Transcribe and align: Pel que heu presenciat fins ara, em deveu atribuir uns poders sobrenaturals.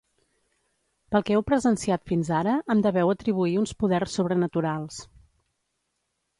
Pel 1.15 1.25
que 1.27 1.35
heu 1.35 1.43
presenciat 1.49 2.07
fins 2.13 2.33
ara, 2.39 2.57
em 2.77 2.83
deveu 2.87 3.13
atribuir 3.13 3.55
uns 3.67 3.77
poders 3.85 4.19
sobrenaturals. 4.21 5.01